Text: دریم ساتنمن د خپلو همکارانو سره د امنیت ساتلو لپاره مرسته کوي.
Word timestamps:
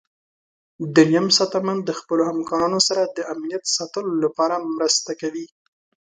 دریم 0.95 1.27
ساتنمن 1.37 1.77
د 1.83 1.89
خپلو 1.99 2.21
همکارانو 2.31 2.79
سره 2.87 3.01
د 3.05 3.09
امنیت 3.33 3.63
ساتلو 3.77 4.11
لپاره 4.23 4.55
مرسته 4.77 5.11
کوي. 5.21 5.45